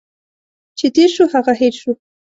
[0.77, 1.91] چي تیر شو، هغه هٻر شو.